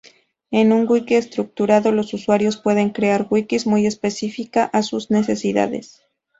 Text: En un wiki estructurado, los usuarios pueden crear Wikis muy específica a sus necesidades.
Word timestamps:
En 0.49 0.73
un 0.73 0.87
wiki 0.89 1.13
estructurado, 1.13 1.91
los 1.91 2.15
usuarios 2.15 2.57
pueden 2.57 2.89
crear 2.89 3.27
Wikis 3.29 3.67
muy 3.67 3.85
específica 3.85 4.63
a 4.73 4.81
sus 4.81 5.11
necesidades. 5.11 6.01